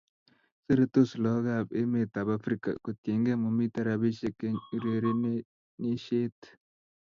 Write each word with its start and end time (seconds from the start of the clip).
Seretos 0.65 1.09
lakok 1.23 1.47
ab 1.59 1.67
Emet 1.81 2.11
ab 2.21 2.27
afrika 2.37 2.69
kotienge 2.83 3.33
mamiten 3.41 3.85
rapishek 3.87 4.37
en 4.47 4.55
urerenishet 4.75 6.39